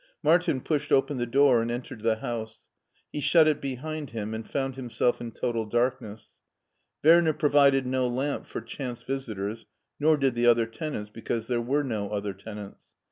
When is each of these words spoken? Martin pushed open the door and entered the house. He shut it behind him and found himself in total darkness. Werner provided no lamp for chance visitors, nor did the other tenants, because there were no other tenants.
Martin 0.23 0.59
pushed 0.59 0.91
open 0.91 1.17
the 1.17 1.27
door 1.27 1.61
and 1.61 1.69
entered 1.69 2.01
the 2.01 2.15
house. 2.15 2.63
He 3.11 3.21
shut 3.21 3.47
it 3.47 3.61
behind 3.61 4.09
him 4.09 4.33
and 4.33 4.49
found 4.49 4.75
himself 4.75 5.21
in 5.21 5.31
total 5.31 5.63
darkness. 5.67 6.33
Werner 7.03 7.33
provided 7.33 7.85
no 7.85 8.07
lamp 8.07 8.47
for 8.47 8.61
chance 8.61 9.03
visitors, 9.03 9.67
nor 9.99 10.17
did 10.17 10.33
the 10.33 10.47
other 10.47 10.65
tenants, 10.65 11.11
because 11.11 11.45
there 11.45 11.61
were 11.61 11.83
no 11.83 12.09
other 12.09 12.33
tenants. 12.33 12.87